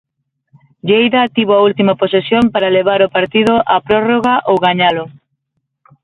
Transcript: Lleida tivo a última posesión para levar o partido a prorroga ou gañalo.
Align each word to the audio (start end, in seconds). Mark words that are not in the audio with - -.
Lleida 0.87 1.27
tivo 1.35 1.53
a 1.55 1.63
última 1.69 1.97
posesión 2.01 2.43
para 2.53 2.73
levar 2.77 2.99
o 3.07 3.13
partido 3.17 3.53
a 3.75 3.77
prorroga 3.87 4.35
ou 4.49 4.55
gañalo. 4.67 5.05